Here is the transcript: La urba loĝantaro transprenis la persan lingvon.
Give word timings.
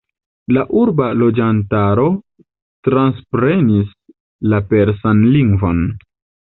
La 0.55 0.61
urba 0.83 1.09
loĝantaro 1.23 2.07
transprenis 2.89 3.95
la 4.55 4.67
persan 4.75 5.25
lingvon. 5.39 5.89